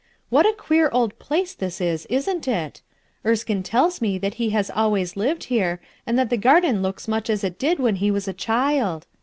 [0.31, 2.81] What a queer old place this is, isn't it?
[3.23, 7.29] Enskinc tells me that lie has always lived here and that the garden looks much
[7.29, 9.05] as it did when lie was a child.